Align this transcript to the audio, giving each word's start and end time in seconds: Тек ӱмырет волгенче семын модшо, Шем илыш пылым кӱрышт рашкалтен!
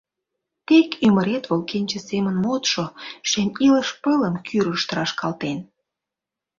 Тек 0.67 0.89
ӱмырет 1.05 1.43
волгенче 1.49 1.99
семын 2.09 2.35
модшо, 2.43 2.85
Шем 3.29 3.49
илыш 3.65 3.89
пылым 4.01 4.35
кӱрышт 4.47 4.89
рашкалтен! 4.95 5.57